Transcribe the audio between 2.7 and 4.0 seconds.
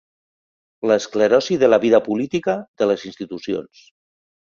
de les institucions.